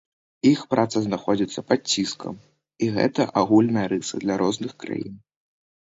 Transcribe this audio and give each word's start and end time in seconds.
Іх 0.51 0.59
праца 0.71 0.97
знаходзіцца 1.03 1.65
пад 1.69 1.81
ціскам, 1.95 2.35
і 2.87 2.91
гэта 2.99 3.21
агульная 3.45 3.87
рыса 3.97 4.15
для 4.27 4.33
розных 4.45 4.71
краін. 4.85 5.15